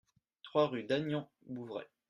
trois 0.41 0.65
rue 0.67 0.83
Dagnan 0.83 1.29
Bouveret 1.45 1.87